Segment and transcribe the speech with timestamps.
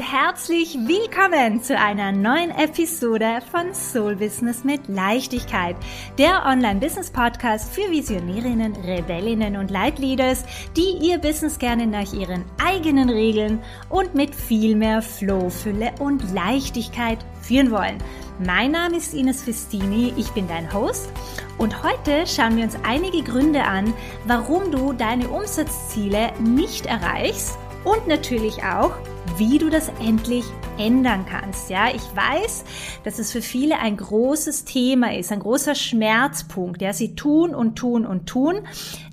[0.00, 5.76] und herzlich willkommen zu einer neuen Episode von Soul Business mit Leichtigkeit,
[6.16, 10.44] der Online-Business-Podcast für Visionärinnen, Rebellinnen und Leitleaders,
[10.74, 16.32] die ihr Business gerne nach ihren eigenen Regeln und mit viel mehr Flow, Fülle und
[16.32, 17.98] Leichtigkeit führen wollen.
[18.38, 21.10] Mein Name ist Ines Festini, ich bin dein Host
[21.58, 23.92] und heute schauen wir uns einige Gründe an,
[24.24, 28.92] warum du deine Umsatzziele nicht erreichst und natürlich auch,
[29.36, 30.44] wie du das endlich
[30.78, 31.70] ändern kannst.
[31.70, 32.64] Ja, ich weiß,
[33.04, 36.82] dass es für viele ein großes Thema ist, ein großer Schmerzpunkt.
[36.82, 38.60] Ja, sie tun und tun und tun,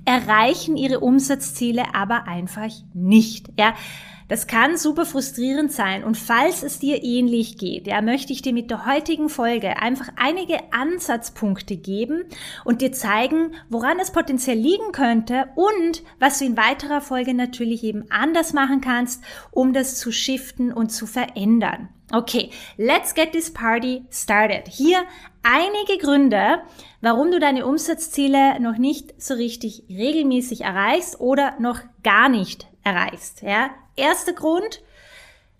[0.04, 3.48] erreichen ihre Umsatzziele aber einfach nicht.
[3.58, 3.74] Ja,
[4.28, 8.52] das kann super frustrierend sein und falls es dir ähnlich geht, ja, möchte ich dir
[8.52, 12.24] mit der heutigen Folge einfach einige Ansatzpunkte geben
[12.64, 17.82] und dir zeigen, woran es potenziell liegen könnte und was du in weiterer Folge natürlich
[17.84, 21.88] eben anders machen kannst, um das zu shiften und zu verändern.
[22.10, 24.66] Okay, let's get this party started.
[24.66, 25.04] Hier
[25.42, 26.60] einige Gründe,
[27.02, 33.42] warum du deine Umsatzziele noch nicht so richtig regelmäßig erreichst oder noch gar nicht erreichst.
[33.42, 34.82] Ja, erster Grund,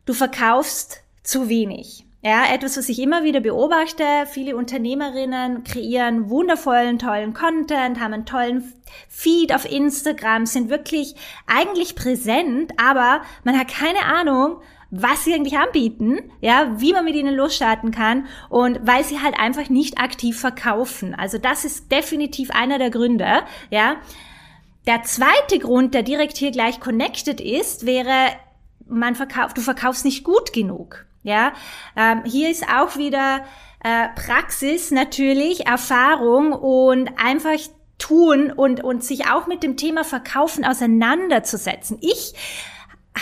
[0.07, 2.05] du verkaufst zu wenig.
[2.23, 4.05] Ja, etwas, was ich immer wieder beobachte.
[4.31, 8.73] Viele Unternehmerinnen kreieren wundervollen, tollen Content, haben einen tollen
[9.09, 11.15] Feed auf Instagram, sind wirklich
[11.47, 17.15] eigentlich präsent, aber man hat keine Ahnung, was sie eigentlich anbieten, ja, wie man mit
[17.15, 21.15] ihnen losstarten kann und weil sie halt einfach nicht aktiv verkaufen.
[21.15, 23.97] Also das ist definitiv einer der Gründe, ja.
[24.89, 28.31] Der zweite Grund, der direkt hier gleich connected ist, wäre,
[28.87, 31.05] man verkauft, du verkaufst nicht gut genug.
[31.23, 31.53] Ja,
[31.95, 33.45] ähm, hier ist auch wieder
[33.85, 37.59] äh, Praxis natürlich, Erfahrung und einfach
[37.99, 41.99] tun und, und sich auch mit dem Thema Verkaufen auseinanderzusetzen.
[42.01, 42.33] Ich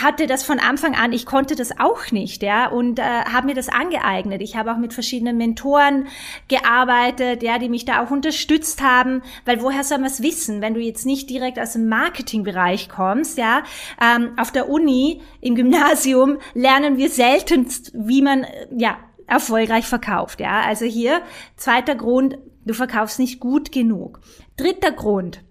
[0.01, 3.55] hatte das von Anfang an, ich konnte das auch nicht, ja, und äh, habe mir
[3.55, 4.41] das angeeignet.
[4.41, 6.07] Ich habe auch mit verschiedenen Mentoren
[6.47, 10.73] gearbeitet, ja, die mich da auch unterstützt haben, weil woher soll man es wissen, wenn
[10.73, 13.63] du jetzt nicht direkt aus dem Marketingbereich kommst, ja?
[14.01, 18.97] Ähm, auf der Uni, im Gymnasium lernen wir seltenst, wie man ja
[19.27, 20.61] erfolgreich verkauft, ja.
[20.61, 21.21] Also hier
[21.55, 24.21] zweiter Grund, du verkaufst nicht gut genug.
[24.55, 25.43] Dritter Grund,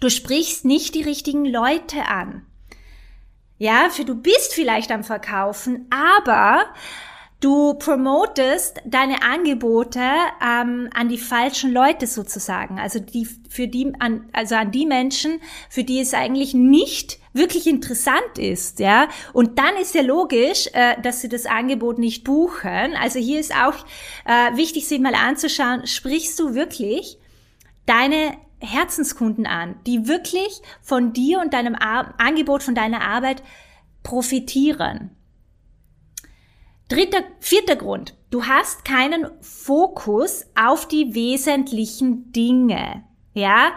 [0.00, 2.46] du sprichst nicht die richtigen Leute an.
[3.58, 6.66] Ja, für du bist vielleicht am Verkaufen, aber
[7.40, 10.00] du promotest deine Angebote
[10.42, 12.80] ähm, an die falschen Leute sozusagen.
[12.80, 17.66] Also die für die an, also an die Menschen, für die es eigentlich nicht wirklich
[17.66, 19.08] interessant ist, ja.
[19.32, 22.96] Und dann ist ja logisch, äh, dass sie das Angebot nicht buchen.
[23.00, 23.74] Also hier ist auch
[24.24, 27.18] äh, wichtig, sich mal anzuschauen, sprichst du wirklich
[27.86, 33.42] deine Herzenskunden an, die wirklich von dir und deinem Ar Angebot, von deiner Arbeit
[34.02, 35.10] profitieren.
[36.88, 38.14] Dritter, vierter Grund.
[38.30, 43.04] Du hast keinen Fokus auf die wesentlichen Dinge.
[43.32, 43.72] Ja,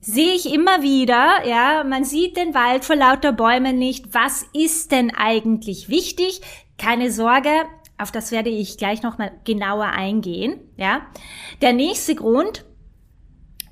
[0.00, 4.14] sehe ich immer wieder, ja, man sieht den Wald vor lauter Bäumen nicht.
[4.14, 6.40] Was ist denn eigentlich wichtig?
[6.78, 7.50] Keine Sorge,
[7.98, 11.02] auf das werde ich gleich nochmal genauer eingehen, ja.
[11.60, 12.64] Der nächste Grund,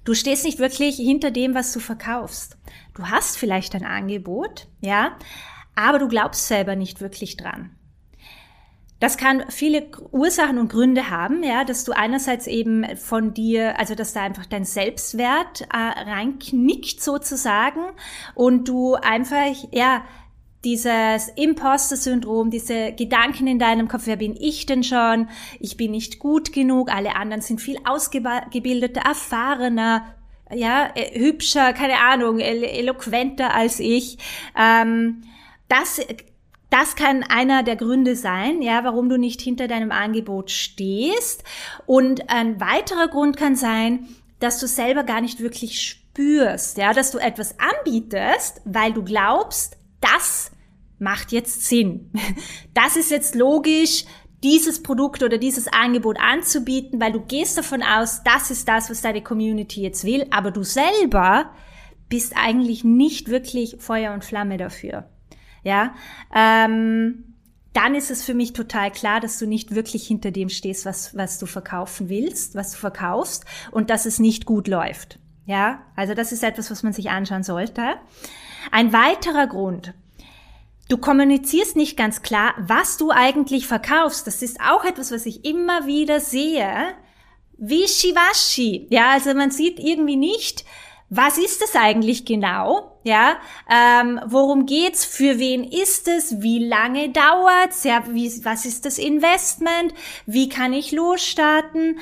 [0.06, 2.56] Du stehst nicht wirklich hinter dem, was du verkaufst.
[2.94, 5.16] Du hast vielleicht ein Angebot, ja,
[5.74, 7.72] aber du glaubst selber nicht wirklich dran.
[9.00, 13.96] Das kann viele Ursachen und Gründe haben, ja, dass du einerseits eben von dir, also
[13.96, 17.80] dass da einfach dein Selbstwert äh, reinknickt sozusagen
[18.36, 20.04] und du einfach, ja,
[20.66, 25.28] dieses Imposter-Syndrom, diese Gedanken in deinem Kopf, wer bin ich denn schon?
[25.60, 30.12] Ich bin nicht gut genug, alle anderen sind viel ausgebildeter, erfahrener,
[30.52, 34.18] ja, äh, hübscher, keine Ahnung, eloquenter als ich.
[34.58, 35.22] Ähm,
[35.68, 36.00] das
[36.68, 41.44] das kann einer der Gründe sein, ja, warum du nicht hinter deinem Angebot stehst.
[41.86, 44.08] Und ein weiterer Grund kann sein,
[44.40, 49.76] dass du selber gar nicht wirklich spürst, ja, dass du etwas anbietest, weil du glaubst,
[50.00, 50.50] das
[50.98, 52.10] macht jetzt Sinn.
[52.74, 54.04] Das ist jetzt logisch,
[54.42, 59.00] dieses Produkt oder dieses Angebot anzubieten, weil du gehst davon aus, das ist das, was
[59.00, 61.50] deine Community jetzt will, aber du selber
[62.08, 65.08] bist eigentlich nicht wirklich Feuer und Flamme dafür.
[65.64, 65.94] Ja,
[66.34, 67.24] ähm,
[67.72, 71.16] dann ist es für mich total klar, dass du nicht wirklich hinter dem stehst, was,
[71.16, 75.18] was du verkaufen willst, was du verkaufst und dass es nicht gut läuft.
[75.44, 77.96] Ja, also das ist etwas, was man sich anschauen sollte.
[78.70, 79.92] Ein weiterer Grund,
[80.88, 84.26] Du kommunizierst nicht ganz klar, was du eigentlich verkaufst.
[84.26, 86.94] Das ist auch etwas, was ich immer wieder sehe.
[87.58, 88.86] Wischiwaschi.
[88.90, 90.64] Ja, also man sieht irgendwie nicht,
[91.08, 92.98] was ist das eigentlich genau?
[93.04, 93.36] Ja,
[93.70, 95.04] ähm, worum geht's?
[95.04, 96.40] Für wen ist es?
[96.42, 97.84] Wie lange dauert's?
[97.84, 99.94] Ja, wie, was ist das Investment?
[100.26, 101.98] Wie kann ich losstarten?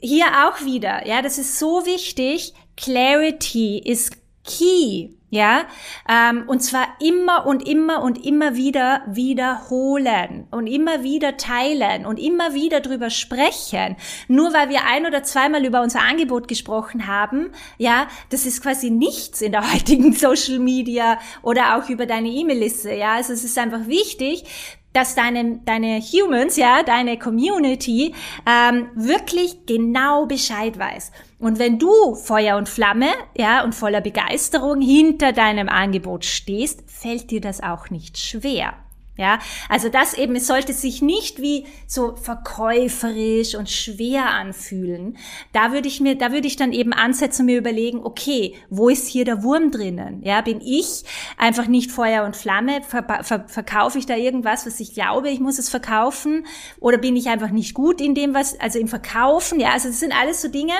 [0.00, 2.54] Hier auch wieder, ja, das ist so wichtig.
[2.76, 4.12] Clarity ist
[4.44, 5.10] key.
[5.30, 5.66] Ja,
[6.08, 12.18] ähm, und zwar immer und immer und immer wieder wiederholen und immer wieder teilen und
[12.18, 13.96] immer wieder drüber sprechen.
[14.28, 18.88] Nur weil wir ein oder zweimal über unser Angebot gesprochen haben, ja, das ist quasi
[18.88, 22.94] nichts in der heutigen Social Media oder auch über deine E-Mail-Liste.
[22.94, 24.44] Ja, also es ist einfach wichtig,
[24.92, 28.14] dass deine, deine Humans, ja, deine Community
[28.46, 31.12] ähm, wirklich genau Bescheid weiß.
[31.38, 37.30] Und wenn du Feuer und Flamme, ja, und voller Begeisterung hinter deinem Angebot stehst, fällt
[37.30, 38.74] dir das auch nicht schwer.
[39.18, 45.18] Ja, also das eben, es sollte sich nicht wie so verkäuferisch und schwer anfühlen.
[45.52, 49.08] Da würde ich mir, da würde ich dann eben ansetzen mir überlegen, okay, wo ist
[49.08, 50.22] hier der Wurm drinnen?
[50.22, 51.02] Ja, bin ich
[51.36, 52.80] einfach nicht Feuer und Flamme?
[52.82, 56.46] Ver ver verkaufe ich da irgendwas, was ich glaube, ich muss es verkaufen?
[56.78, 59.58] Oder bin ich einfach nicht gut in dem, was, also im Verkaufen?
[59.58, 60.74] Ja, also das sind alles so Dinge,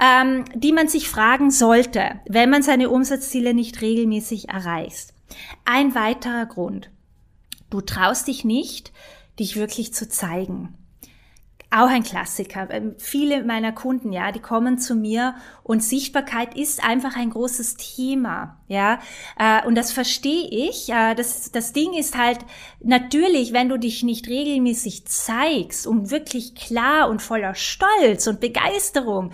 [0.00, 5.12] ähm, die man sich fragen sollte, wenn man seine Umsatzziele nicht regelmäßig erreicht.
[5.66, 6.88] Ein weiterer Grund.
[7.70, 8.92] Du traust dich nicht,
[9.38, 10.74] dich wirklich zu zeigen.
[11.70, 12.66] Auch ein Klassiker.
[12.70, 17.76] Ähm, viele meiner Kunden, ja, die kommen zu mir und Sichtbarkeit ist einfach ein großes
[17.76, 19.00] Thema, ja.
[19.38, 20.88] Äh, und das verstehe ich.
[20.88, 22.38] Äh, das, das Ding ist halt
[22.80, 29.32] natürlich, wenn du dich nicht regelmäßig zeigst und wirklich klar und voller Stolz und Begeisterung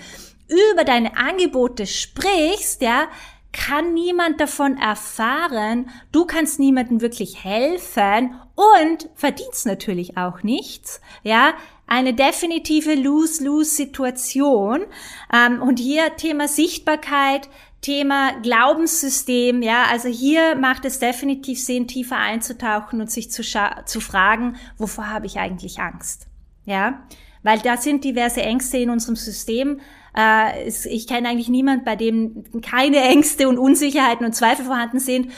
[0.48, 3.06] über deine Angebote sprichst, ja,
[3.54, 11.54] kann niemand davon erfahren, du kannst niemandem wirklich helfen und verdienst natürlich auch nichts, ja,
[11.86, 14.84] eine definitive Lose-Lose-Situation.
[15.32, 17.48] Ähm, und hier Thema Sichtbarkeit,
[17.80, 24.00] Thema Glaubenssystem, ja, also hier macht es definitiv Sinn, tiefer einzutauchen und sich zu, zu
[24.00, 26.26] fragen, wovor habe ich eigentlich Angst,
[26.64, 27.06] ja,
[27.42, 29.80] weil da sind diverse Ängste in unserem System,
[30.16, 35.32] äh, ich kenne eigentlich niemand, bei dem keine Ängste und Unsicherheiten und Zweifel vorhanden sind,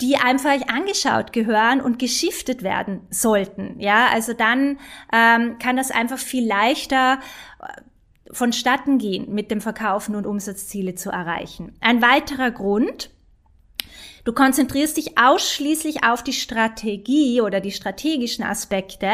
[0.00, 3.76] die einfach angeschaut gehören und geschiftet werden sollten.
[3.78, 4.78] Ja, also dann
[5.12, 7.20] ähm, kann das einfach viel leichter
[7.60, 7.80] äh,
[8.32, 11.76] vonstatten gehen, mit dem Verkaufen und Umsatzziele zu erreichen.
[11.80, 13.10] Ein weiterer Grund,
[14.24, 19.08] Du konzentrierst dich ausschließlich auf die Strategie oder die strategischen Aspekte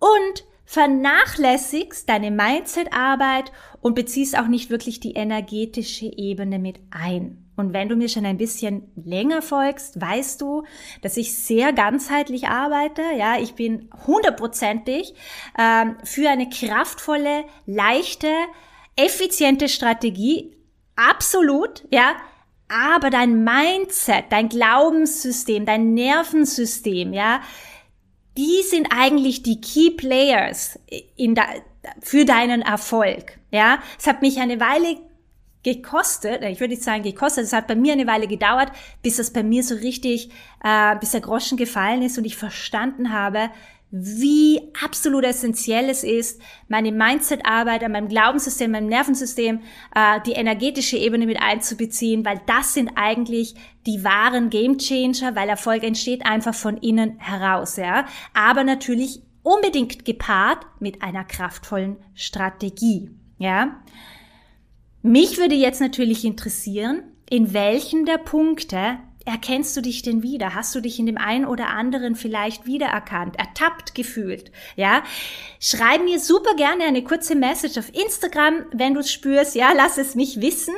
[0.00, 3.50] und vernachlässigst deine Mindset-Arbeit
[3.80, 7.50] und beziehst auch nicht wirklich die energetische Ebene mit ein.
[7.56, 10.62] Und wenn du mir schon ein bisschen länger folgst, weißt du,
[11.02, 13.02] dass ich sehr ganzheitlich arbeite.
[13.18, 15.14] Ja, ich bin hundertprozentig
[15.58, 18.30] ähm, für eine kraftvolle, leichte,
[18.94, 20.54] effiziente Strategie.
[20.94, 22.12] Absolut, ja.
[22.68, 27.40] Aber dein Mindset, dein Glaubenssystem, dein Nervensystem, ja,
[28.36, 30.78] die sind eigentlich die Key Players
[31.16, 31.44] in da,
[32.00, 33.38] für deinen Erfolg.
[33.50, 34.96] Ja, es hat mich eine Weile
[35.62, 38.70] gekostet, ich würde nicht sagen gekostet, es hat bei mir eine Weile gedauert,
[39.02, 40.30] bis das bei mir so richtig,
[40.64, 43.50] äh, bis der Groschen gefallen ist und ich verstanden habe,
[43.90, 49.60] wie absolut essentiell es ist, meine Mindset-Arbeit an meinem Glaubenssystem, meinem Nervensystem,
[49.94, 53.54] äh, die energetische Ebene mit einzubeziehen, weil das sind eigentlich
[53.86, 58.06] die wahren Gamechanger, weil Erfolg entsteht einfach von innen heraus, ja.
[58.32, 63.80] Aber natürlich unbedingt gepaart mit einer kraftvollen Strategie, ja.
[65.02, 70.54] Mich würde jetzt natürlich interessieren, in welchen der Punkte Erkennst du dich denn wieder?
[70.54, 74.50] Hast du dich in dem einen oder anderen vielleicht wiedererkannt, ertappt gefühlt?
[74.76, 75.02] Ja?
[75.60, 79.54] Schreib mir super gerne eine kurze Message auf Instagram, wenn du es spürst.
[79.54, 80.72] Ja, lass es mich wissen.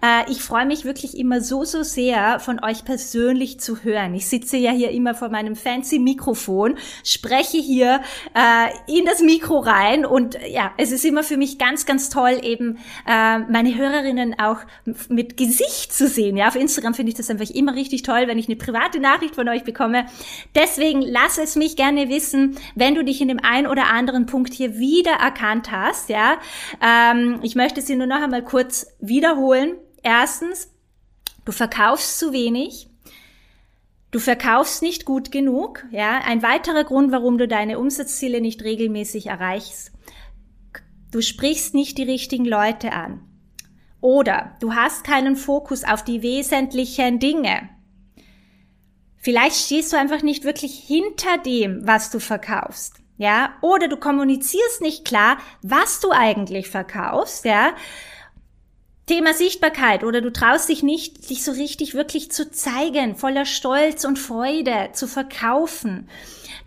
[0.00, 4.14] Äh, ich freue mich wirklich immer so, so sehr, von euch persönlich zu hören.
[4.14, 8.00] Ich sitze ja hier immer vor meinem fancy Mikrofon, spreche hier
[8.34, 12.38] äh, in das Mikro rein und ja, es ist immer für mich ganz, ganz toll,
[12.44, 12.78] eben
[13.08, 14.58] äh, meine Hörerinnen auch
[15.08, 16.36] mit Gesicht zu sehen.
[16.36, 19.00] Ja, auf Instagram finde ich das einfach immer richtig richtig toll, wenn ich eine private
[19.00, 20.04] Nachricht von euch bekomme.
[20.54, 24.52] Deswegen lass es mich gerne wissen, wenn du dich in dem einen oder anderen Punkt
[24.52, 26.10] hier wieder erkannt hast.
[26.10, 26.38] Ja,
[26.82, 29.76] ähm, ich möchte sie nur noch einmal kurz wiederholen.
[30.02, 30.70] Erstens,
[31.46, 32.88] du verkaufst zu wenig.
[34.10, 36.20] Du verkaufst nicht gut genug, ja.
[36.26, 39.92] Ein weiterer Grund, warum du deine Umsatzziele nicht regelmäßig erreichst.
[41.10, 43.22] Du sprichst nicht die richtigen Leute an.
[44.00, 47.68] Oder du hast keinen Fokus auf die wesentlichen Dinge.
[49.18, 52.94] Vielleicht stehst du einfach nicht wirklich hinter dem, was du verkaufst.
[53.16, 57.72] Ja, oder du kommunizierst nicht klar, was du eigentlich verkaufst, ja.
[59.06, 64.04] Thema Sichtbarkeit oder du traust dich nicht, dich so richtig wirklich zu zeigen, voller Stolz
[64.04, 66.08] und Freude zu verkaufen.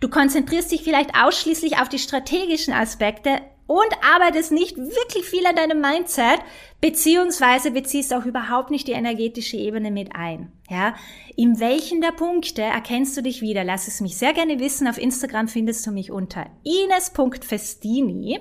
[0.00, 5.56] Du konzentrierst dich vielleicht ausschließlich auf die strategischen Aspekte und arbeitest nicht wirklich viel an
[5.56, 6.40] deinem Mindset,
[6.80, 10.52] beziehungsweise beziehst auch überhaupt nicht die energetische Ebene mit ein.
[10.68, 10.94] Ja,
[11.36, 13.64] in welchen der Punkte erkennst du dich wieder?
[13.64, 14.88] Lass es mich sehr gerne wissen.
[14.88, 18.40] Auf Instagram findest du mich unter ines.festini.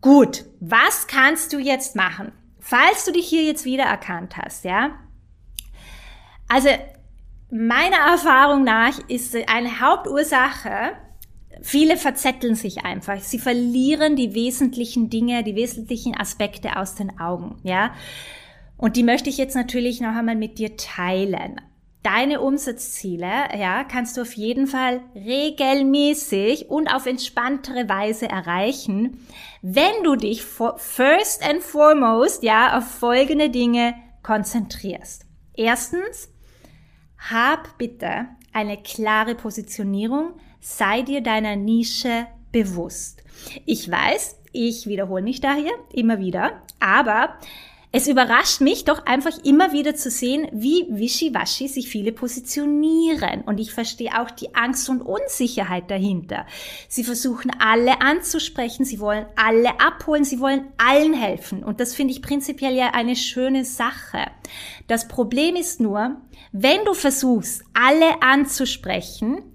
[0.00, 2.32] Gut, was kannst du jetzt machen?
[2.58, 4.98] Falls du dich hier jetzt wieder erkannt hast, ja?
[6.48, 6.68] Also,
[7.50, 10.96] meiner Erfahrung nach ist eine Hauptursache,
[11.62, 13.20] viele verzetteln sich einfach.
[13.20, 17.94] Sie verlieren die wesentlichen Dinge, die wesentlichen Aspekte aus den Augen, ja?
[18.76, 21.60] Und die möchte ich jetzt natürlich noch einmal mit dir teilen.
[22.02, 29.24] Deine Umsatzziele, ja, kannst du auf jeden Fall regelmäßig und auf entspanntere Weise erreichen,
[29.62, 35.26] wenn du dich first and foremost, ja, auf folgende Dinge konzentrierst.
[35.54, 36.28] Erstens,
[37.30, 43.22] hab bitte eine klare Positionierung, sei dir deiner Nische bewusst.
[43.66, 47.36] Ich weiß, ich wiederhole mich da hier immer wieder, aber
[47.94, 53.42] es überrascht mich doch einfach immer wieder zu sehen, wie wischiwaschi sich viele positionieren.
[53.42, 56.46] Und ich verstehe auch die Angst und Unsicherheit dahinter.
[56.88, 61.62] Sie versuchen alle anzusprechen, sie wollen alle abholen, sie wollen allen helfen.
[61.62, 64.30] Und das finde ich prinzipiell ja eine schöne Sache.
[64.86, 66.16] Das Problem ist nur,
[66.52, 69.51] wenn du versuchst, alle anzusprechen,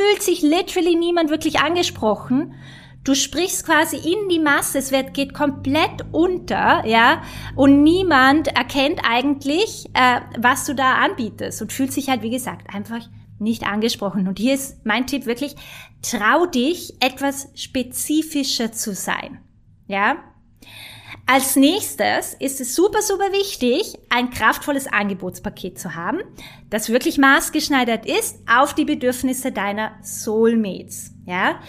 [0.00, 2.54] fühlt sich literally niemand wirklich angesprochen
[3.02, 7.22] Du sprichst quasi in die Masse, es wird, geht komplett unter, ja,
[7.56, 12.74] und niemand erkennt eigentlich, äh, was du da anbietest und fühlt sich halt, wie gesagt,
[12.74, 14.28] einfach nicht angesprochen.
[14.28, 15.56] Und hier ist mein Tipp wirklich,
[16.02, 19.38] trau dich, etwas spezifischer zu sein,
[19.86, 20.16] ja.
[21.32, 26.18] Als nächstes ist es super, super wichtig, ein kraftvolles Angebotspaket zu haben,
[26.70, 31.12] das wirklich maßgeschneidert ist auf die Bedürfnisse deiner Soulmates.
[31.26, 31.60] Ja,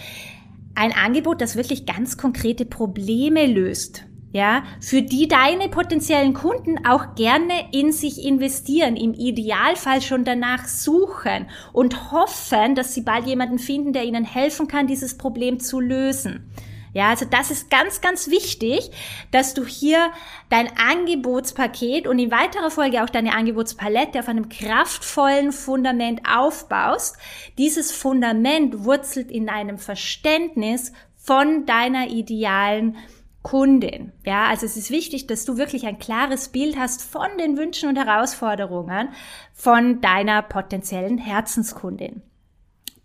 [0.74, 4.02] ein Angebot, das wirklich ganz konkrete Probleme löst.
[4.32, 10.66] Ja, für die deine potenziellen Kunden auch gerne in sich investieren, im Idealfall schon danach
[10.66, 15.78] suchen und hoffen, dass sie bald jemanden finden, der ihnen helfen kann, dieses Problem zu
[15.78, 16.50] lösen.
[16.92, 18.90] Ja, also das ist ganz, ganz wichtig,
[19.30, 20.10] dass du hier
[20.50, 27.16] dein Angebotspaket und in weiterer Folge auch deine Angebotspalette auf einem kraftvollen Fundament aufbaust.
[27.56, 32.96] Dieses Fundament wurzelt in einem Verständnis von deiner idealen
[33.42, 34.12] Kundin.
[34.24, 37.88] Ja, also es ist wichtig, dass du wirklich ein klares Bild hast von den Wünschen
[37.88, 39.08] und Herausforderungen
[39.52, 42.22] von deiner potenziellen Herzenskundin.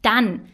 [0.02, 0.48] Dann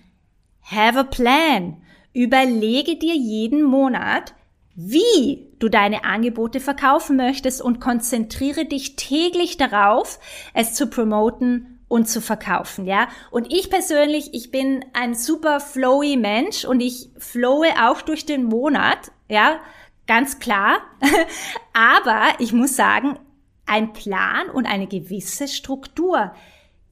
[0.61, 1.82] have a plan.
[2.13, 4.33] Überlege dir jeden Monat,
[4.75, 10.19] wie du deine Angebote verkaufen möchtest und konzentriere dich täglich darauf,
[10.53, 13.07] es zu promoten und zu verkaufen, ja.
[13.29, 18.45] Und ich persönlich, ich bin ein super flowy Mensch und ich flowe auch durch den
[18.45, 19.59] Monat, ja,
[20.07, 20.79] ganz klar.
[21.73, 23.19] Aber ich muss sagen,
[23.67, 26.33] ein Plan und eine gewisse Struktur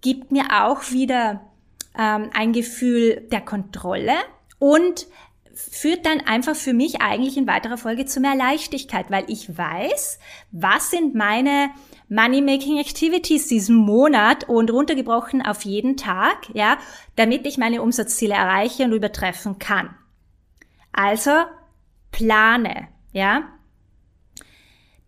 [0.02, 1.42] gibt mir auch wieder
[1.98, 4.14] ähm, ein Gefühl der Kontrolle
[4.62, 5.08] und
[5.54, 10.20] führt dann einfach für mich eigentlich in weiterer Folge zu mehr Leichtigkeit, weil ich weiß,
[10.52, 11.72] was sind meine
[12.10, 16.78] Money-Making Activities diesen Monat und runtergebrochen auf jeden Tag, ja,
[17.16, 19.96] damit ich meine Umsatzziele erreiche und übertreffen kann.
[20.94, 21.32] Also
[22.12, 23.44] plane, ja.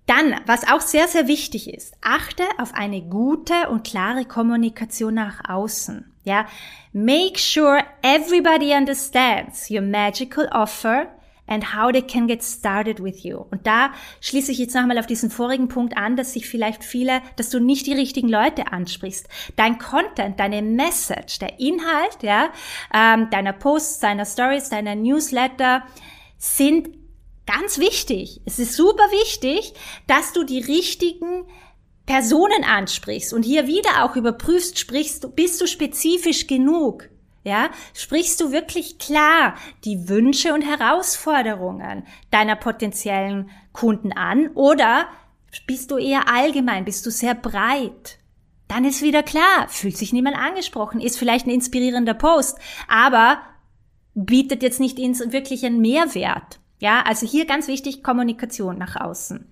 [0.05, 5.49] Dann, was auch sehr, sehr wichtig ist, achte auf eine gute und klare Kommunikation nach
[5.49, 6.11] außen.
[6.25, 6.45] Ja,
[6.93, 11.07] make sure everybody understands your magical offer
[11.47, 13.45] and how they can get started with you.
[13.51, 13.91] Und da
[14.21, 17.59] schließe ich jetzt nochmal auf diesen vorigen Punkt an, dass sich vielleicht viele, dass du
[17.59, 19.27] nicht die richtigen Leute ansprichst.
[19.55, 22.49] Dein Content, deine Message, der Inhalt, ja,
[22.93, 25.83] ähm, deiner Posts, deiner Stories, deiner Newsletter
[26.37, 27.02] sind
[27.45, 28.41] ganz wichtig.
[28.45, 29.73] Es ist super wichtig,
[30.07, 31.45] dass du die richtigen
[32.05, 37.09] Personen ansprichst und hier wieder auch überprüfst, sprichst du, bist du spezifisch genug?
[37.45, 45.07] Ja, sprichst du wirklich klar die Wünsche und Herausforderungen deiner potenziellen Kunden an oder
[45.67, 48.17] bist du eher allgemein, bist du sehr breit?
[48.69, 52.57] Dann ist wieder klar, fühlt sich niemand angesprochen, ist vielleicht ein inspirierender Post,
[52.87, 53.41] aber
[54.15, 56.59] bietet jetzt nicht wirklich einen Mehrwert.
[56.83, 59.47] Ja, also hier ganz wichtig Kommunikation nach außen.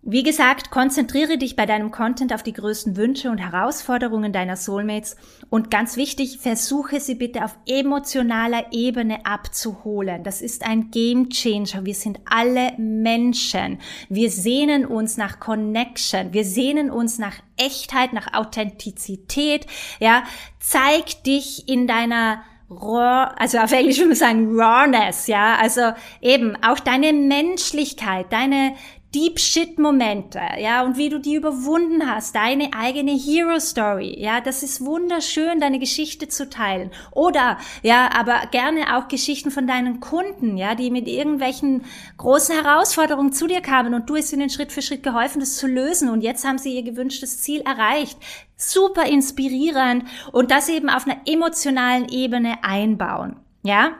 [0.00, 5.18] Wie gesagt, konzentriere dich bei deinem Content auf die größten Wünsche und Herausforderungen deiner Soulmates
[5.50, 10.24] und ganz wichtig, versuche sie bitte auf emotionaler Ebene abzuholen.
[10.24, 11.84] Das ist ein Game Changer.
[11.84, 13.78] Wir sind alle Menschen.
[14.08, 16.32] Wir sehnen uns nach Connection.
[16.32, 19.66] Wir sehnen uns nach Echtheit, nach Authentizität.
[19.98, 20.22] Ja,
[20.60, 26.56] zeig dich in deiner raw, also auf Englisch würde man sagen rawness, ja, also eben
[26.62, 28.74] auch deine Menschlichkeit, deine,
[29.12, 34.40] Deep Shit Momente, ja, und wie du die überwunden hast, deine eigene Hero Story, ja,
[34.40, 36.92] das ist wunderschön, deine Geschichte zu teilen.
[37.10, 41.84] Oder, ja, aber gerne auch Geschichten von deinen Kunden, ja, die mit irgendwelchen
[42.18, 45.66] großen Herausforderungen zu dir kamen und du hast ihnen Schritt für Schritt geholfen, das zu
[45.66, 48.16] lösen und jetzt haben sie ihr gewünschtes Ziel erreicht.
[48.56, 53.96] Super inspirierend und das eben auf einer emotionalen Ebene einbauen, ja.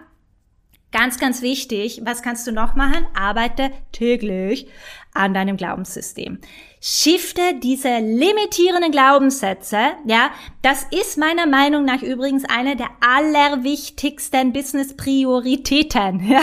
[0.92, 3.06] Ganz, ganz wichtig, was kannst du noch machen?
[3.14, 4.66] Arbeite täglich
[5.14, 6.38] an deinem Glaubenssystem.
[6.80, 10.30] Shifte diese limitierenden Glaubenssätze, ja,
[10.62, 16.20] das ist meiner Meinung nach übrigens eine der allerwichtigsten Business-Prioritäten.
[16.30, 16.40] Ja?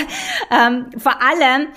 [0.52, 1.68] Ähm, vor allem,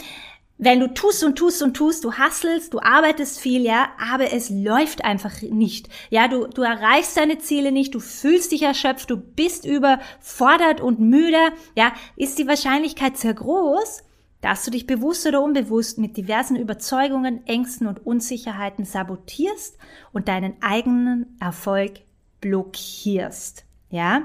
[0.58, 4.50] wenn du tust und tust und tust, du hasselst, du arbeitest viel, ja, aber es
[4.50, 5.88] läuft einfach nicht.
[6.10, 11.00] Ja, du, du erreichst deine Ziele nicht, du fühlst dich erschöpft, du bist überfordert und
[11.00, 11.38] müde,
[11.76, 14.02] ja, ist die Wahrscheinlichkeit sehr groß,
[14.40, 19.78] dass du dich bewusst oder unbewusst mit diversen Überzeugungen, Ängsten und Unsicherheiten sabotierst
[20.12, 22.00] und deinen eigenen Erfolg
[22.40, 23.64] blockierst.
[23.90, 24.22] Ja?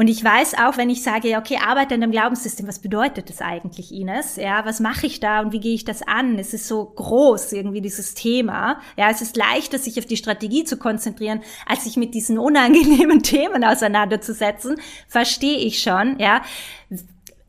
[0.00, 3.42] Und ich weiß auch, wenn ich sage, okay, arbeite an dem Glaubenssystem, was bedeutet das
[3.42, 4.36] eigentlich, Ines?
[4.36, 6.38] Ja, was mache ich da und wie gehe ich das an?
[6.38, 8.80] Es ist so groß irgendwie dieses Thema.
[8.96, 13.22] Ja, es ist leichter, sich auf die Strategie zu konzentrieren, als sich mit diesen unangenehmen
[13.22, 14.76] Themen auseinanderzusetzen.
[15.06, 16.40] Verstehe ich schon, ja.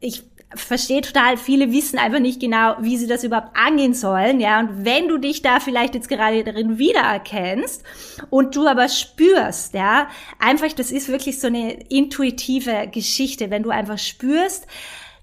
[0.02, 4.60] Ich verstehe total, viele wissen einfach nicht genau, wie sie das überhaupt angehen sollen, ja,
[4.60, 7.84] und wenn du dich da vielleicht jetzt gerade darin wiedererkennst
[8.30, 13.70] und du aber spürst, ja, einfach, das ist wirklich so eine intuitive Geschichte, wenn du
[13.70, 14.68] einfach spürst,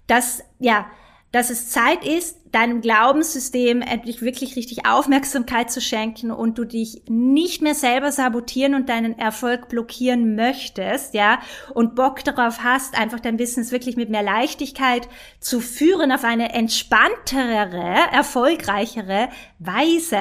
[0.06, 0.87] dass, ja,
[1.32, 7.02] dass es Zeit ist, deinem Glaubenssystem endlich wirklich richtig Aufmerksamkeit zu schenken und du dich
[7.08, 11.41] nicht mehr selber sabotieren und deinen Erfolg blockieren möchtest, ja,
[11.75, 15.08] und Bock darauf hast, einfach dein Business wirklich mit mehr Leichtigkeit
[15.41, 20.21] zu führen auf eine entspanntere, erfolgreichere Weise,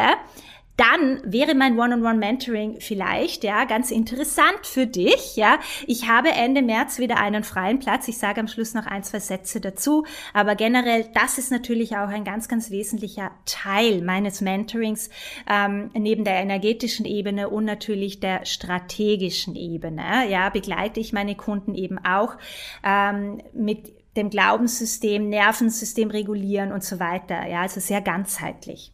[0.77, 5.59] dann wäre mein One-on-One-Mentoring vielleicht, ja, ganz interessant für dich, ja.
[5.87, 8.07] Ich habe Ende März wieder einen freien Platz.
[8.07, 10.05] Ich sage am Schluss noch ein, zwei Sätze dazu.
[10.33, 15.09] Aber generell, das ist natürlich auch ein ganz, ganz wesentlicher Teil meines Mentorings,
[15.49, 20.29] ähm, neben der energetischen Ebene und natürlich der strategischen Ebene.
[20.29, 22.37] Ja, begleite ich meine Kunden eben auch
[22.83, 27.47] ähm, mit dem Glaubenssystem, Nervensystem regulieren und so weiter.
[27.47, 28.91] Ja, also sehr ganzheitlich.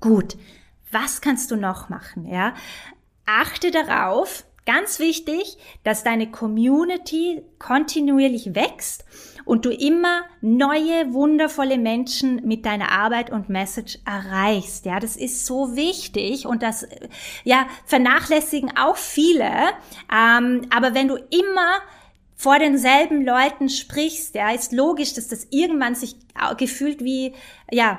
[0.00, 0.36] Gut.
[0.94, 2.24] Was kannst du noch machen?
[2.24, 2.54] Ja,
[3.26, 9.04] achte darauf, ganz wichtig, dass deine Community kontinuierlich wächst
[9.44, 14.86] und du immer neue, wundervolle Menschen mit deiner Arbeit und Message erreichst.
[14.86, 16.86] Ja, das ist so wichtig und das,
[17.42, 19.50] ja, vernachlässigen auch viele.
[20.14, 21.80] Ähm, aber wenn du immer
[22.36, 26.14] vor denselben Leuten sprichst, ja, ist logisch, dass das irgendwann sich
[26.56, 27.34] gefühlt wie,
[27.72, 27.98] ja,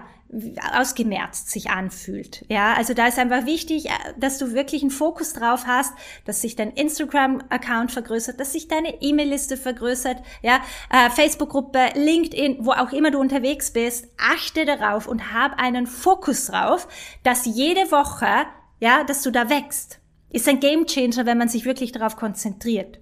[0.73, 2.45] ausgemerzt sich anfühlt.
[2.49, 5.93] Ja, also da ist einfach wichtig, äh, dass du wirklich einen Fokus drauf hast,
[6.25, 12.71] dass sich dein Instagram-Account vergrößert, dass sich deine E-Mail-Liste vergrößert, ja, äh, Facebook-Gruppe, LinkedIn, wo
[12.71, 16.87] auch immer du unterwegs bist, achte darauf und hab einen Fokus drauf,
[17.23, 18.45] dass jede Woche,
[18.79, 19.99] ja, dass du da wächst.
[20.29, 22.99] Ist ein Gamechanger, wenn man sich wirklich darauf konzentriert.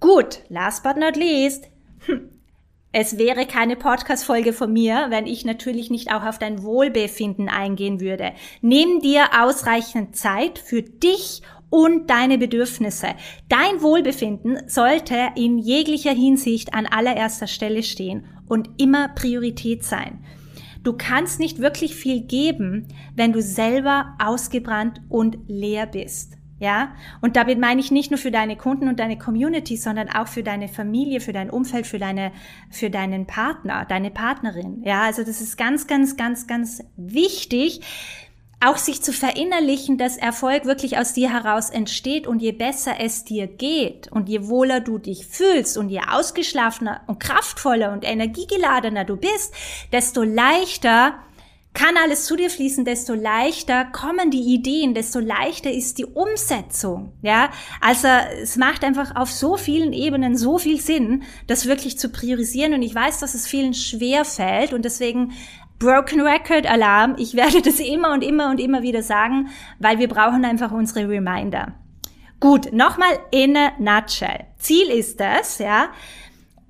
[0.00, 1.68] Gut, last but not least,
[2.06, 2.31] hm,
[2.94, 8.00] es wäre keine Podcast-Folge von mir, wenn ich natürlich nicht auch auf dein Wohlbefinden eingehen
[8.00, 8.32] würde.
[8.60, 13.08] Nimm dir ausreichend Zeit für dich und deine Bedürfnisse.
[13.48, 20.22] Dein Wohlbefinden sollte in jeglicher Hinsicht an allererster Stelle stehen und immer Priorität sein.
[20.82, 26.34] Du kannst nicht wirklich viel geben, wenn du selber ausgebrannt und leer bist.
[26.62, 30.28] Ja, und damit meine ich nicht nur für deine Kunden und deine Community, sondern auch
[30.28, 32.30] für deine Familie, für dein Umfeld, für deine,
[32.70, 34.80] für deinen Partner, deine Partnerin.
[34.84, 37.80] Ja, also das ist ganz, ganz, ganz, ganz wichtig,
[38.60, 42.28] auch sich zu verinnerlichen, dass Erfolg wirklich aus dir heraus entsteht.
[42.28, 47.00] Und je besser es dir geht und je wohler du dich fühlst und je ausgeschlafener
[47.08, 49.52] und kraftvoller und energiegeladener du bist,
[49.90, 51.14] desto leichter
[51.74, 57.12] kann alles zu dir fließen, desto leichter kommen die Ideen, desto leichter ist die Umsetzung.
[57.22, 58.08] Ja, also
[58.42, 62.74] es macht einfach auf so vielen Ebenen so viel Sinn, das wirklich zu priorisieren.
[62.74, 65.32] Und ich weiß, dass es vielen schwer fällt und deswegen
[65.78, 67.16] Broken Record Alarm.
[67.18, 71.08] Ich werde das immer und immer und immer wieder sagen, weil wir brauchen einfach unsere
[71.08, 71.74] Reminder.
[72.38, 74.46] Gut, nochmal in a nutshell.
[74.58, 75.90] Ziel ist das, ja,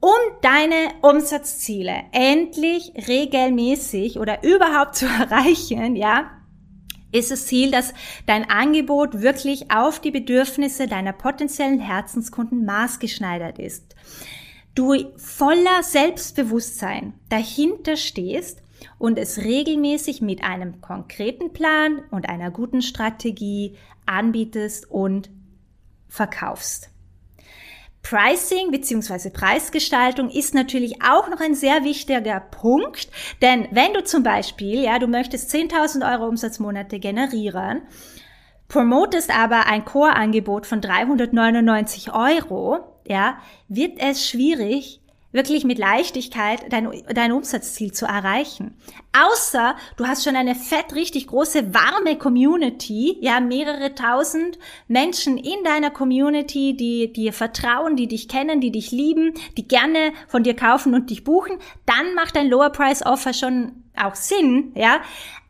[0.02, 0.10] um
[0.40, 6.30] deine Umsatzziele endlich regelmäßig oder überhaupt zu erreichen, ja,
[7.12, 7.94] ist das Ziel, dass
[8.26, 13.94] dein Angebot wirklich auf die Bedürfnisse deiner potenziellen Herzenskunden maßgeschneidert ist.
[14.74, 18.62] Du voller Selbstbewusstsein dahinter stehst
[18.98, 25.30] und es regelmäßig mit einem konkreten Plan und einer guten Strategie anbietest und
[26.08, 26.91] verkaufst.
[28.02, 29.30] Pricing bzw.
[29.30, 33.08] Preisgestaltung ist natürlich auch noch ein sehr wichtiger Punkt,
[33.40, 37.82] denn wenn du zum Beispiel, ja, du möchtest 10.000 Euro Umsatzmonate generieren,
[38.68, 43.38] promotest aber ein Core-Angebot von 399 Euro, ja,
[43.68, 45.01] wird es schwierig,
[45.32, 48.76] wirklich mit Leichtigkeit dein, dein Umsatzziel zu erreichen.
[49.12, 55.64] Außer du hast schon eine fett richtig große warme Community, ja, mehrere tausend Menschen in
[55.64, 60.54] deiner Community, die dir vertrauen, die dich kennen, die dich lieben, die gerne von dir
[60.54, 65.00] kaufen und dich buchen, dann macht ein Lower Price Offer schon auch Sinn, ja.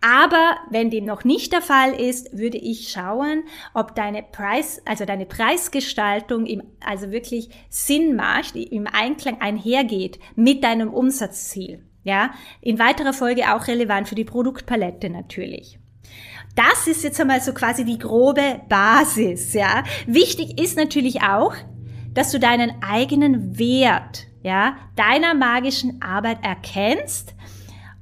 [0.00, 5.04] Aber wenn dem noch nicht der Fall ist, würde ich schauen, ob deine Preis, also
[5.04, 11.84] deine Preisgestaltung im, also wirklich Sinn macht, im Einklang einhergeht mit deinem Umsatzziel.
[12.04, 15.78] Ja, in weiterer Folge auch relevant für die Produktpalette natürlich.
[16.56, 19.84] Das ist jetzt einmal so quasi die grobe Basis, ja.
[20.06, 21.54] Wichtig ist natürlich auch,
[22.12, 27.34] dass du deinen eigenen Wert, ja, deiner magischen Arbeit erkennst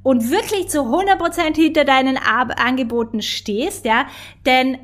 [0.02, 4.06] und wirklich zu 100% hinter deinen Angeboten stehst, ja,
[4.46, 4.78] denn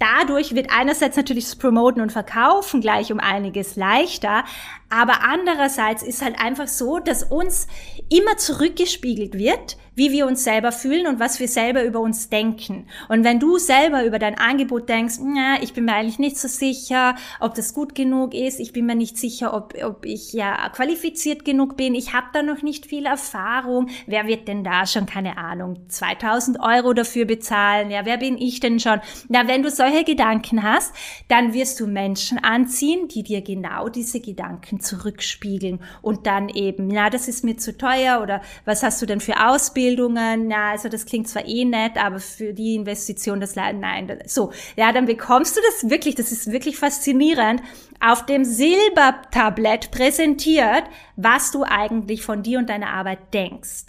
[0.00, 4.44] dadurch wird einerseits natürlich das Promoten und Verkaufen gleich um einiges leichter,
[4.88, 7.68] aber andererseits ist halt einfach so, dass uns
[8.08, 12.86] immer zurückgespiegelt wird, wie wir uns selber fühlen und was wir selber über uns denken.
[13.08, 15.16] Und wenn du selber über dein Angebot denkst,
[15.60, 18.94] ich bin mir eigentlich nicht so sicher, ob das gut genug ist, ich bin mir
[18.94, 23.06] nicht sicher, ob, ob ich ja qualifiziert genug bin, ich habe da noch nicht viel
[23.06, 28.38] Erfahrung, wer wird denn da schon, keine Ahnung, 2000 Euro dafür bezahlen, ja, wer bin
[28.38, 29.00] ich denn schon?
[29.28, 30.94] Na, wenn du solche Gedanken hast,
[31.28, 37.10] dann wirst du Menschen anziehen, die dir genau diese Gedanken zurückspiegeln und dann eben, na,
[37.10, 39.80] das ist mir zu teuer oder was hast du denn für Ausbildung?
[39.80, 44.52] Ausbildungen, ja, also das klingt zwar eh nett, aber für die Investition, das nein, so,
[44.76, 47.62] ja, dann bekommst du das wirklich, das ist wirklich faszinierend,
[48.00, 50.84] auf dem Silbertablett präsentiert,
[51.16, 53.86] was du eigentlich von dir und deiner Arbeit denkst.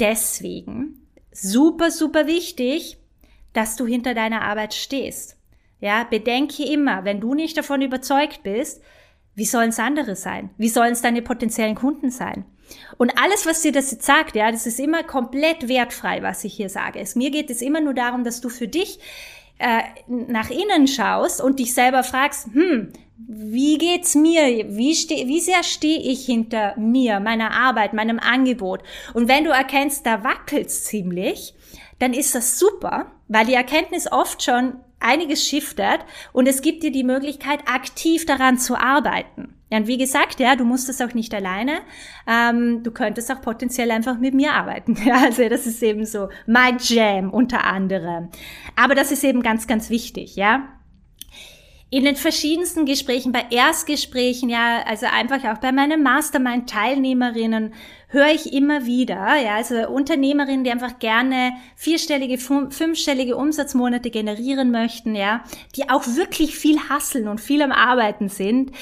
[0.00, 2.98] Deswegen, super, super wichtig,
[3.54, 5.36] dass du hinter deiner Arbeit stehst.
[5.80, 8.82] Ja, bedenke immer, wenn du nicht davon überzeugt bist,
[9.34, 10.50] wie sollen es andere sein?
[10.58, 12.44] Wie sollen es deine potenziellen Kunden sein?
[12.96, 16.54] Und alles, was dir das jetzt sagt, ja, das ist immer komplett wertfrei, was ich
[16.54, 17.00] hier sage.
[17.00, 19.00] Es, mir geht es immer nur darum, dass du für dich
[19.58, 24.42] äh, nach innen schaust und dich selber fragst, hm, wie geht's mir?
[24.76, 28.82] Wie, steh, wie sehr stehe ich hinter mir, meiner Arbeit, meinem Angebot?
[29.12, 31.54] Und wenn du erkennst, da wackelt's ziemlich,
[31.98, 36.00] dann ist das super, weil die Erkenntnis oft schon einiges shiftet
[36.32, 39.54] und es gibt dir die Möglichkeit, aktiv daran zu arbeiten.
[39.70, 41.80] Und wie gesagt, ja, du musst es auch nicht alleine.
[42.28, 44.96] Ähm, du könntest auch potenziell einfach mit mir arbeiten.
[45.04, 48.28] Ja, also das ist eben so my Jam unter anderem.
[48.76, 50.68] Aber das ist eben ganz, ganz wichtig, ja
[51.90, 57.72] in den verschiedensten Gesprächen, bei Erstgesprächen, ja, also einfach auch bei meinen Mastermind-Teilnehmerinnen
[58.08, 65.14] höre ich immer wieder, ja, also Unternehmerinnen, die einfach gerne vierstellige, fünfstellige Umsatzmonate generieren möchten,
[65.14, 65.44] ja,
[65.76, 68.72] die auch wirklich viel hasseln und viel am Arbeiten sind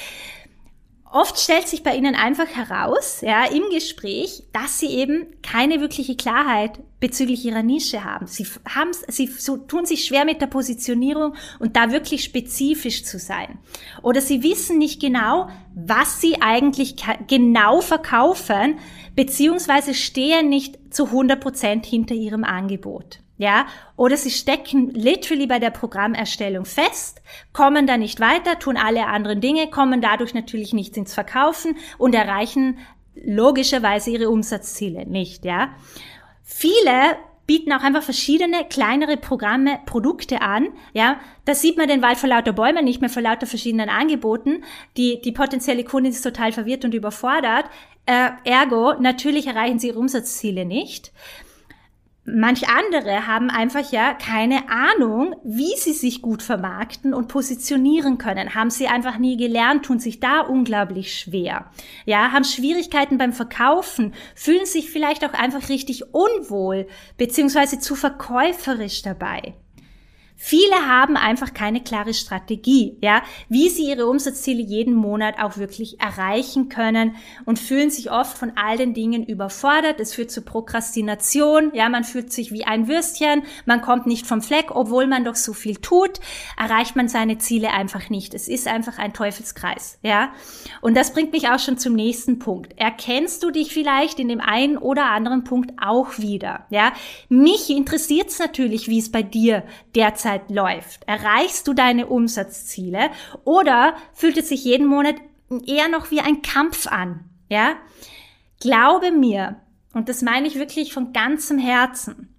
[1.13, 6.15] Oft stellt sich bei ihnen einfach heraus, ja, im Gespräch, dass sie eben keine wirkliche
[6.15, 8.25] Klarheit bezüglich ihrer Nische haben.
[8.25, 13.19] Sie haben, sie so, tun sich schwer mit der Positionierung und da wirklich spezifisch zu
[13.19, 13.59] sein.
[14.01, 16.95] Oder sie wissen nicht genau, was sie eigentlich
[17.27, 18.79] genau verkaufen,
[19.15, 23.19] beziehungsweise stehen nicht zu 100 Prozent hinter ihrem Angebot.
[23.37, 23.65] Ja,
[23.95, 29.41] oder sie stecken literally bei der Programmerstellung fest, kommen da nicht weiter, tun alle anderen
[29.41, 32.77] Dinge, kommen dadurch natürlich nicht ins Verkaufen und erreichen
[33.15, 35.69] logischerweise ihre Umsatzziele nicht, ja.
[36.43, 40.67] Viele bieten auch einfach verschiedene kleinere Programme, Produkte an.
[40.93, 44.63] Ja, da sieht man den Wald vor lauter Bäumen nicht mehr vor lauter verschiedenen Angeboten.
[44.95, 47.65] Die, die potenzielle Kundin ist total verwirrt und überfordert.
[48.05, 51.11] Äh, ergo, natürlich erreichen sie ihre Umsatzziele nicht.
[52.25, 58.55] Manch andere haben einfach ja keine Ahnung, wie sie sich gut vermarkten und positionieren können.
[58.55, 61.69] Haben sie einfach nie gelernt, tun sich da unglaublich schwer.
[62.05, 69.01] Ja, haben Schwierigkeiten beim Verkaufen, fühlen sich vielleicht auch einfach richtig unwohl, beziehungsweise zu verkäuferisch
[69.01, 69.55] dabei.
[70.35, 76.01] Viele haben einfach keine klare Strategie, ja, wie sie ihre Umsatzziele jeden Monat auch wirklich
[76.01, 77.15] erreichen können
[77.45, 79.99] und fühlen sich oft von all den Dingen überfordert.
[79.99, 84.41] Es führt zu Prokrastination, ja, man fühlt sich wie ein Würstchen, man kommt nicht vom
[84.41, 86.19] Fleck, obwohl man doch so viel tut,
[86.57, 88.33] erreicht man seine Ziele einfach nicht.
[88.33, 90.33] Es ist einfach ein Teufelskreis, ja.
[90.81, 92.73] Und das bringt mich auch schon zum nächsten Punkt.
[92.77, 96.91] Erkennst du dich vielleicht in dem einen oder anderen Punkt auch wieder, ja?
[97.29, 99.63] Mich interessiert es natürlich, wie es bei dir
[99.95, 101.03] derzeit Zeit läuft?
[101.05, 103.11] Erreichst du deine Umsatzziele
[103.43, 105.15] oder fühlt es sich jeden Monat
[105.65, 107.29] eher noch wie ein Kampf an?
[107.49, 107.75] Ja?
[108.59, 109.57] Glaube mir,
[109.93, 112.33] und das meine ich wirklich von ganzem Herzen,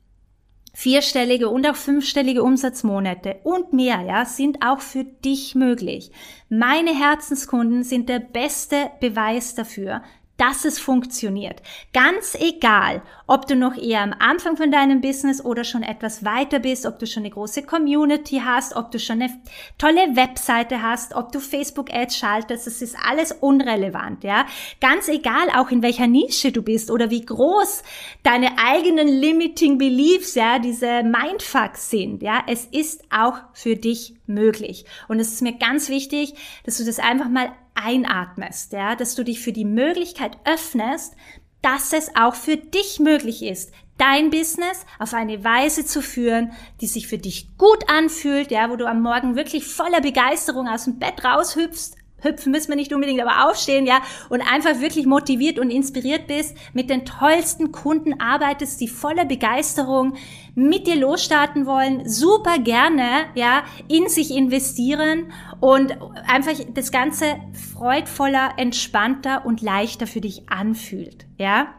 [0.72, 6.10] vierstellige und auch fünfstellige Umsatzmonate und mehr, ja, sind auch für dich möglich.
[6.48, 10.02] Meine Herzenskunden sind der beste Beweis dafür,
[10.36, 11.62] dass es funktioniert.
[11.92, 16.58] Ganz egal, ob du noch eher am Anfang von deinem Business oder schon etwas weiter
[16.58, 19.32] bist, ob du schon eine große Community hast, ob du schon eine
[19.78, 24.46] tolle Webseite hast, ob du Facebook Ads schaltest, das ist alles unrelevant, ja.
[24.80, 27.82] Ganz egal, auch in welcher Nische du bist oder wie groß
[28.22, 32.42] deine eigenen limiting beliefs, ja, diese Mindfucks sind, ja.
[32.48, 34.84] Es ist auch für dich möglich.
[35.08, 39.24] Und es ist mir ganz wichtig, dass du das einfach mal einatmest, ja, dass du
[39.24, 41.14] dich für die Möglichkeit öffnest,
[41.62, 46.86] dass es auch für dich möglich ist, dein Business auf eine Weise zu führen, die
[46.86, 50.98] sich für dich gut anfühlt, ja, wo du am Morgen wirklich voller Begeisterung aus dem
[50.98, 55.70] Bett raushüpfst, hüpfen müssen wir nicht unbedingt, aber aufstehen, ja, und einfach wirklich motiviert und
[55.70, 60.14] inspiriert bist, mit den tollsten Kunden arbeitest, die voller Begeisterung
[60.54, 67.36] mit dir losstarten wollen, super gerne, ja, in sich investieren und einfach das Ganze
[67.74, 71.74] freudvoller, entspannter und leichter für dich anfühlt, ja.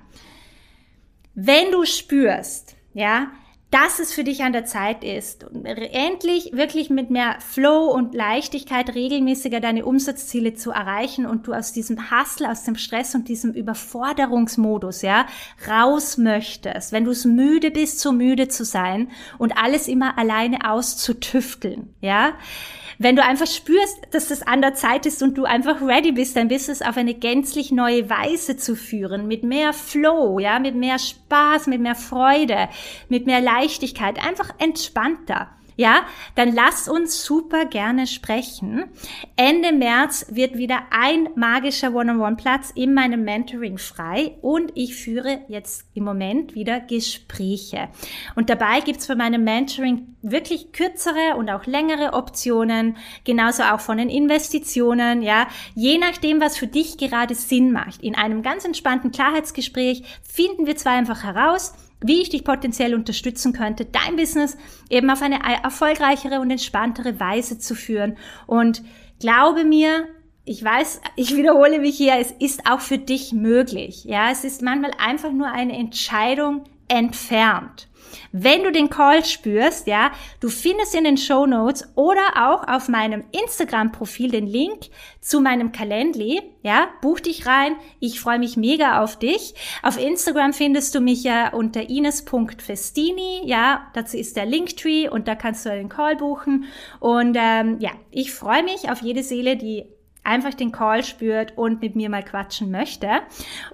[1.34, 3.28] Wenn du spürst, ja,
[3.72, 8.94] dass es für dich an der Zeit ist, endlich wirklich mit mehr Flow und Leichtigkeit
[8.96, 13.52] regelmäßiger deine Umsatzziele zu erreichen und du aus diesem Hustle, aus dem Stress und diesem
[13.52, 15.26] Überforderungsmodus, ja,
[15.68, 20.70] raus möchtest, wenn du es müde bist, so müde zu sein und alles immer alleine
[20.70, 22.34] auszutüfteln, ja,
[22.98, 26.36] wenn du einfach spürst, dass das an der Zeit ist und du einfach ready bist,
[26.36, 31.00] dein Business auf eine gänzlich neue Weise zu führen, mit mehr Flow, ja, mit mehr
[31.00, 32.70] Spaß, mit mehr Freude,
[33.10, 38.86] mit mehr Leichtigkeit, einfach entspannter ja, dann lass uns super gerne sprechen.
[39.36, 45.86] Ende März wird wieder ein magischer One-on-One-Platz in meinem Mentoring frei und ich führe jetzt
[45.94, 47.90] im Moment wieder Gespräche.
[48.36, 53.98] Und dabei gibt's für meinem Mentoring wirklich kürzere und auch längere Optionen, genauso auch von
[53.98, 58.02] den Investitionen, ja, je nachdem, was für dich gerade Sinn macht.
[58.02, 61.74] In einem ganz entspannten Klarheitsgespräch finden wir zwar einfach heraus,
[62.08, 64.58] wie ich dich potenziell unterstützen könnte, dein Business
[64.90, 68.18] eben auf eine erfolgreichere und entspanntere Weise zu führen.
[68.48, 68.84] Und
[69.20, 70.08] glaube mir,
[70.46, 74.06] ich weiß, ich wiederhole mich hier, es ist auch für dich möglich.
[74.06, 77.88] Ja, es ist manchmal einfach nur eine Entscheidung entfernt.
[78.32, 82.88] Wenn du den Call spürst, ja, du findest in den Show Notes oder auch auf
[82.88, 84.88] meinem Instagram-Profil den Link
[85.22, 87.76] zu meinem Calendly, ja, buch dich rein.
[88.00, 89.56] Ich freue mich mega auf dich.
[89.84, 95.36] Auf Instagram findest du mich ja unter ines.festini, ja, dazu ist der Linktree und da
[95.36, 96.66] kannst du den Call buchen.
[97.00, 99.86] Und ähm, ja, ich freue mich auf jede Seele, die
[100.26, 103.10] einfach den Call spürt und mit mir mal quatschen möchte.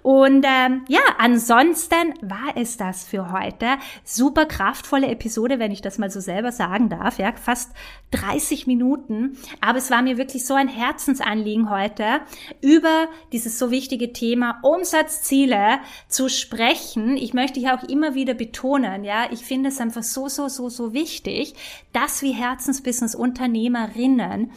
[0.04, 3.78] Und ähm, ja, ansonsten war es das für heute.
[4.04, 7.20] Super kraftvolle Episode, wenn ich das mal so selber sagen darf.
[7.20, 7.72] Ja, fast
[8.12, 9.38] 30 Minuten.
[9.62, 12.22] Aber es war mir wirklich so ein Herzensanliegen heute,
[12.62, 17.18] über dieses so wichtige Thema Umsatzziele zu sprechen.
[17.18, 20.70] Ich möchte hier auch immer wieder betonen, ja, ich finde es einfach so, so, so,
[20.70, 21.56] so wichtig,
[21.94, 24.52] dass wir Herzensbusiness-Unternehmerinnen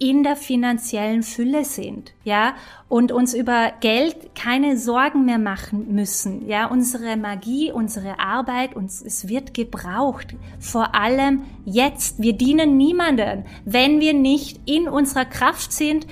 [0.00, 2.54] in der finanziellen Fülle sind, ja,
[2.88, 9.02] und uns über Geld keine Sorgen mehr machen müssen, ja, unsere Magie, unsere Arbeit, uns,
[9.02, 12.22] es wird gebraucht, vor allem jetzt.
[12.22, 16.06] Wir dienen niemanden, wenn wir nicht in unserer Kraft sind,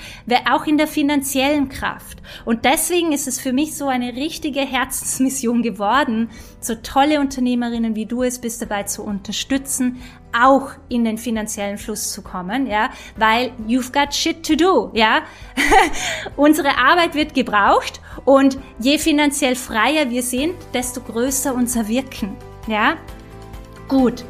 [0.51, 2.21] auch in der finanziellen Kraft.
[2.45, 8.07] Und deswegen ist es für mich so eine richtige Herzensmission geworden, so tolle Unternehmerinnen wie
[8.07, 9.99] du es bist dabei zu unterstützen,
[10.43, 15.23] auch in den finanziellen Fluss zu kommen, ja, weil you've got shit to do, ja.
[16.37, 22.37] Unsere Arbeit wird gebraucht und je finanziell freier wir sind, desto größer unser Wirken.
[22.67, 22.97] Ja?
[23.89, 24.25] Gut.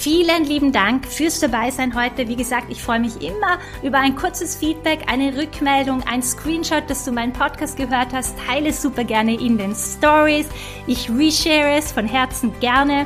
[0.00, 2.26] Vielen lieben Dank fürs Dabeisein heute.
[2.26, 7.04] Wie gesagt, ich freue mich immer über ein kurzes Feedback, eine Rückmeldung, ein Screenshot, dass
[7.04, 8.34] du meinen Podcast gehört hast.
[8.46, 10.46] Teile es super gerne in den Stories.
[10.86, 13.04] Ich reshare es von Herzen gerne.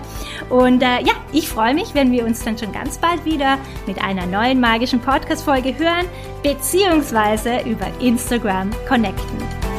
[0.50, 4.00] Und äh, ja, ich freue mich, wenn wir uns dann schon ganz bald wieder mit
[4.00, 6.07] einer neuen magischen Podcast-Folge hören,
[6.44, 9.74] beziehungsweise über Instagram connecten.